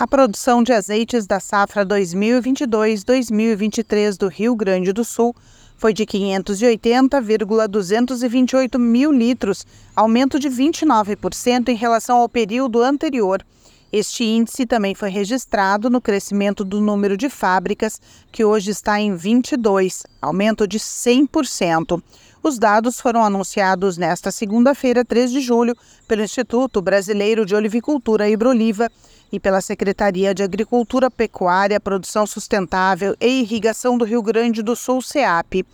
[0.00, 5.36] A produção de azeites da safra 2022-2023 do Rio Grande do Sul
[5.76, 13.44] foi de 580,228 mil litros, aumento de 29% em relação ao período anterior.
[13.92, 18.00] Este índice também foi registrado no crescimento do número de fábricas,
[18.32, 22.02] que hoje está em 22, aumento de 100%.
[22.42, 25.76] Os dados foram anunciados nesta segunda-feira, 3 de julho,
[26.08, 28.90] pelo Instituto Brasileiro de Olivicultura e Broliva
[29.30, 35.02] e pela Secretaria de Agricultura, Pecuária, Produção Sustentável e Irrigação do Rio Grande do Sul,
[35.02, 35.66] SEAP.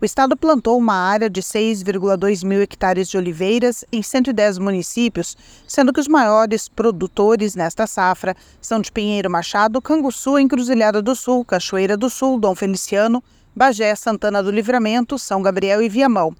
[0.00, 5.36] O estado plantou uma área de 6,2 mil hectares de oliveiras em 110 municípios,
[5.68, 11.44] sendo que os maiores produtores nesta safra são de Pinheiro Machado, Canguçu, Encruzilhada do Sul,
[11.44, 13.22] Cachoeira do Sul, Dom Feliciano,
[13.54, 16.34] Bagé, Santana do Livramento, São Gabriel e Viamão.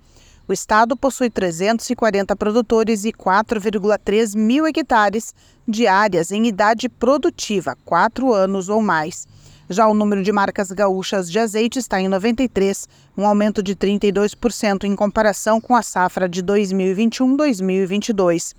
[0.48, 5.34] O estado possui 340 produtores e 4,3 mil hectares
[5.68, 9.28] de áreas em idade produtiva, 4 anos ou mais.
[9.72, 14.82] Já o número de marcas gaúchas de azeite está em 93, um aumento de 32%
[14.82, 18.56] em comparação com a safra de 2021-2022.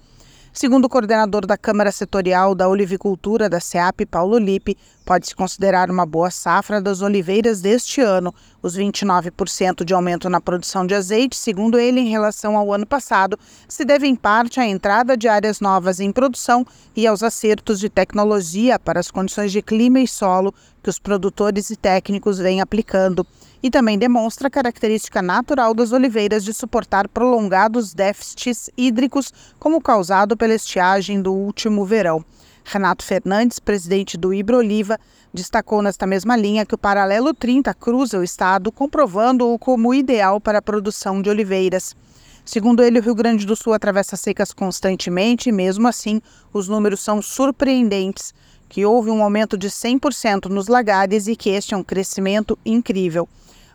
[0.54, 4.78] Segundo o coordenador da Câmara Setorial da Olivicultura da SEAP, Paulo Lipe,
[5.12, 8.34] pode-se considerar uma boa safra das oliveiras deste ano.
[8.64, 13.38] Os 29% de aumento na produção de azeite, segundo ele, em relação ao ano passado,
[13.68, 17.90] se deve em parte à entrada de áreas novas em produção e aos acertos de
[17.90, 23.28] tecnologia para as condições de clima e solo que os produtores e técnicos vêm aplicando
[23.62, 30.38] e também demonstra a característica natural das oliveiras de suportar prolongados déficits hídricos, como causado
[30.38, 32.24] pela estiagem do último verão.
[32.64, 35.00] Renato Fernandes, presidente do Ibroliva,
[35.34, 40.60] destacou nesta mesma linha que o paralelo 30 cruza o estado, comprovando-o como ideal para
[40.60, 41.96] a produção de oliveiras.
[42.46, 47.00] Segundo ele, o Rio Grande do Sul atravessa secas constantemente e, mesmo assim, os números
[47.00, 48.34] são surpreendentes,
[48.68, 53.28] que houve um aumento de 100% nos lagares e que este é um crescimento incrível.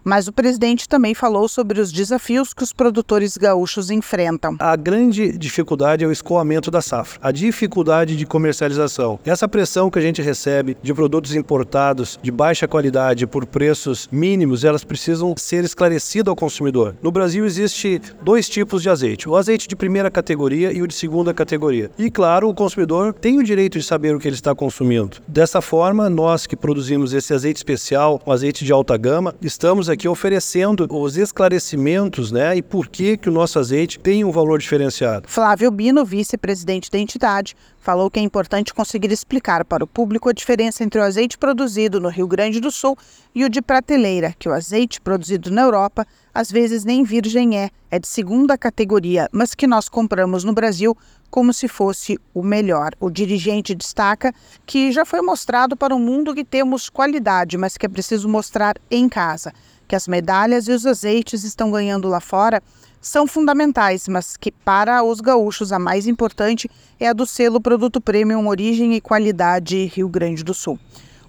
[0.09, 4.55] Mas o presidente também falou sobre os desafios que os produtores gaúchos enfrentam.
[4.61, 9.19] A grande dificuldade é o escoamento da safra, a dificuldade de comercialização.
[9.27, 14.63] Essa pressão que a gente recebe de produtos importados de baixa qualidade por preços mínimos,
[14.63, 16.95] elas precisam ser esclarecidas ao consumidor.
[17.03, 20.95] No Brasil existe dois tipos de azeite: o azeite de primeira categoria e o de
[20.95, 21.91] segunda categoria.
[21.99, 25.17] E claro, o consumidor tem o direito de saber o que ele está consumindo.
[25.27, 29.96] Dessa forma, nós que produzimos esse azeite especial, o azeite de alta gama, estamos aqui
[29.97, 34.59] aqui oferecendo os esclarecimentos, né, e por que que o nosso azeite tem um valor
[34.59, 35.27] diferenciado.
[35.27, 40.33] Flávio Bino, vice-presidente da entidade, falou que é importante conseguir explicar para o público a
[40.33, 42.97] diferença entre o azeite produzido no Rio Grande do Sul
[43.35, 47.71] e o de prateleira, que o azeite produzido na Europa às vezes nem virgem é,
[47.91, 50.95] é de segunda categoria, mas que nós compramos no Brasil
[51.31, 52.91] como se fosse o melhor.
[53.01, 54.35] O dirigente destaca
[54.67, 58.77] que já foi mostrado para o mundo que temos qualidade, mas que é preciso mostrar
[58.91, 59.53] em casa
[59.87, 62.63] que as medalhas e os azeites estão ganhando lá fora
[63.01, 68.01] são fundamentais, mas que para os gaúchos a mais importante é a do selo Produto
[68.01, 70.79] Premium Origem e Qualidade Rio Grande do Sul.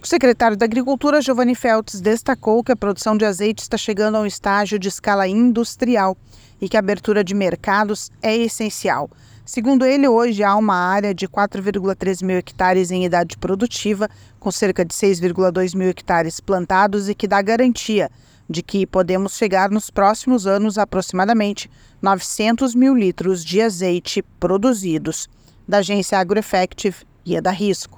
[0.01, 4.21] O secretário da Agricultura, Giovanni Feltz, destacou que a produção de azeite está chegando a
[4.21, 6.17] um estágio de escala industrial
[6.59, 9.09] e que a abertura de mercados é essencial.
[9.45, 14.83] Segundo ele, hoje há uma área de 4,3 mil hectares em idade produtiva, com cerca
[14.83, 18.09] de 6,2 mil hectares plantados e que dá garantia
[18.49, 21.69] de que podemos chegar nos próximos anos a aproximadamente
[22.01, 25.29] 900 mil litros de azeite produzidos.
[25.67, 27.95] Da agência AgroEffective, Guia da Risco.